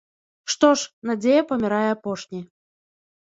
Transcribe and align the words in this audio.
Што 0.53 0.69
ж, 0.83 0.87
надзея 1.09 1.41
памірае 1.51 1.83
апошняй. 1.97 2.43